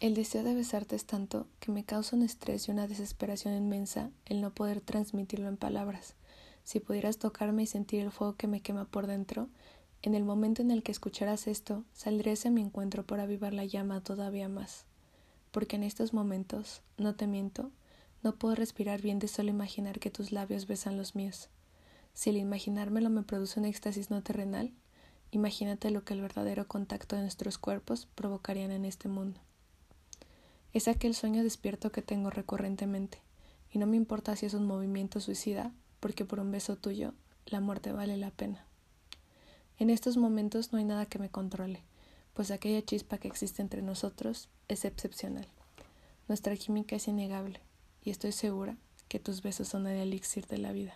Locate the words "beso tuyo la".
36.50-37.60